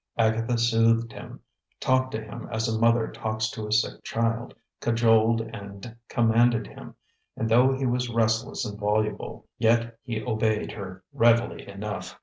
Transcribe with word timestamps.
Agatha 0.17 0.57
soothed 0.57 1.13
him, 1.13 1.39
talked 1.79 2.11
to 2.11 2.19
him 2.23 2.49
as 2.51 2.67
a 2.67 2.79
mother 2.79 3.07
talks 3.11 3.51
to 3.51 3.67
a 3.67 3.71
sick 3.71 4.03
child, 4.03 4.51
cajoled 4.79 5.41
and 5.53 5.95
commanded 6.09 6.65
him; 6.65 6.95
and 7.37 7.47
though 7.47 7.71
he 7.71 7.85
was 7.85 8.09
restless 8.09 8.65
and 8.65 8.79
voluble, 8.79 9.45
yet 9.59 9.99
he 10.01 10.19
obeyed 10.23 10.71
her 10.71 11.03
readily 11.13 11.67
enough. 11.67 12.19